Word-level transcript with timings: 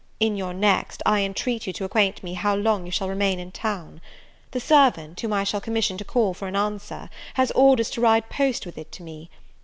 In 0.19 0.35
your 0.35 0.51
next 0.55 1.03
I 1.05 1.19
intreat 1.19 1.67
you 1.67 1.73
to 1.73 1.83
acquaint 1.83 2.23
me 2.23 2.33
how 2.33 2.55
long 2.55 2.87
you 2.87 2.91
shall 2.91 3.07
remain 3.07 3.37
in 3.37 3.51
town. 3.51 4.01
The 4.49 4.59
servant, 4.59 5.21
whom 5.21 5.31
I 5.31 5.43
shall 5.43 5.61
commission 5.61 5.95
to 5.99 6.03
call 6.03 6.33
for 6.33 6.47
an 6.47 6.55
answer, 6.55 7.07
has 7.35 7.51
orders 7.51 7.91
to 7.91 8.01
ride 8.01 8.27
post 8.27 8.65
with 8.65 8.79
it 8.79 8.91
to 8.93 9.03
me. 9.03 9.29